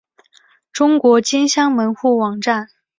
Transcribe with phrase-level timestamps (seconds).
[0.73, 2.69] 中国金乡门户网站